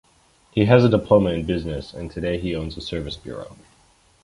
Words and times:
He 0.49 0.65
has 0.65 0.83
a 0.83 0.89
diploma 0.89 1.29
in 1.29 1.45
Business, 1.45 1.93
and 1.93 2.09
today 2.09 2.39
he 2.39 2.55
owns 2.55 2.75
a 2.75 2.81
service 2.81 3.17
bureau. 3.17 3.55